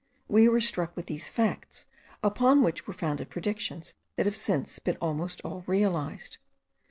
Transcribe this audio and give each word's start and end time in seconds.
We 0.27 0.49
were 0.49 0.61
struck 0.61 0.95
with 0.97 1.05
these 1.05 1.29
facts, 1.29 1.85
upon 2.23 2.63
which 2.63 2.87
were 2.87 2.93
founded 2.95 3.29
predictions 3.29 3.93
that 4.15 4.25
have 4.25 4.35
since 4.35 4.79
been 4.79 4.97
almost 4.99 5.41
all 5.41 5.63
realized. 5.67 6.39